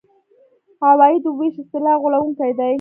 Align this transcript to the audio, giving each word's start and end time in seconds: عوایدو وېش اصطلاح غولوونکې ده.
عوایدو 0.91 1.29
وېش 1.37 1.55
اصطلاح 1.61 1.95
غولوونکې 2.01 2.51
ده. 2.57 2.65